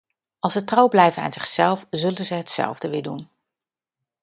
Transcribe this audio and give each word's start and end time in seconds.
Als 0.39 0.53
ze 0.53 0.63
trouw 0.63 0.87
blijven 0.87 1.23
aan 1.23 1.33
zichzelf 1.33 1.85
zullen 1.89 2.25
ze 2.25 2.33
hetzelfde 2.33 2.89
weer 2.89 3.03
doen. 3.03 3.29